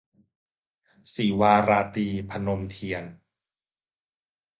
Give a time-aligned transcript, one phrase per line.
[1.13, 3.03] ศิวาราตรี- พนมเทียน